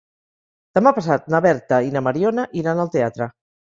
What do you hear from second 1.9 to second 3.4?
i na Mariona iran al teatre.